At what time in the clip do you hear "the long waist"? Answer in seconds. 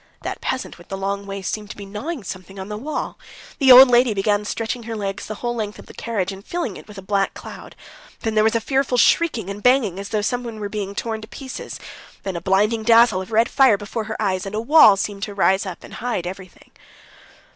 0.87-1.51